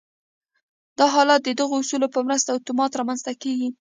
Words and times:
دا 0.97 1.05
حالت 1.15 1.41
د 1.43 1.49
دغو 1.59 1.75
اصولو 1.81 2.07
په 2.15 2.19
مرسته 2.27 2.49
اتومات 2.53 2.91
رامنځته 2.99 3.31
کېږي 3.41 3.69